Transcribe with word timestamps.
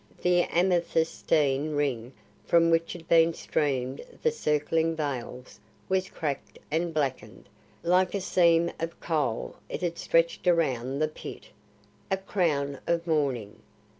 The 0.23 0.45
amethystine 0.51 1.75
ring 1.75 2.13
from 2.47 2.71
which 2.71 2.93
had 2.93 3.07
been 3.07 3.35
streamed 3.35 4.03
the 4.23 4.31
circling 4.31 4.95
veils 4.95 5.59
was 5.87 6.09
cracked 6.09 6.57
and 6.71 6.91
blackened; 6.91 7.47
like 7.83 8.15
a 8.15 8.21
seam 8.21 8.71
of 8.79 8.99
coal 8.99 9.57
it 9.69 9.81
had 9.81 9.99
stretched 9.99 10.47
around 10.47 10.97
the 10.97 11.07
Pit 11.07 11.49
a 12.09 12.17
crown 12.17 12.79
of 12.87 13.05
mourning. 13.05 13.61